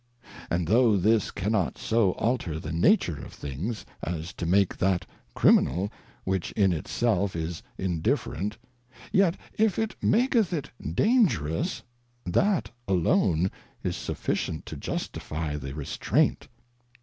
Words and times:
And 0.49 0.65
though 0.67 0.97
this 0.97 1.29
cannot 1.29 1.77
so 1.77 2.13
alter 2.13 2.59
the 2.59 2.71
Nature 2.71 3.21
of 3.23 3.33
things, 3.33 3.85
as 4.01 4.33
to 4.33 4.47
make 4.47 4.75
that 4.77 5.05
Criminal, 5.35 5.91
which 6.23 6.51
in 6.53 6.73
it 6.73 6.87
self 6.87 7.35
is 7.35 7.61
Indifferent; 7.77 8.57
yet 9.11 9.37
if 9.59 9.77
it 9.77 9.95
maketh 10.01 10.53
it 10.53 10.71
dangerous, 10.95 11.83
that 12.25 12.71
alone 12.87 13.51
is 13.83 13.95
sufficient 13.95 14.65
to 14.65 14.75
justifie 14.75 15.55
the 15.55 15.75
Restraint. 15.75 16.47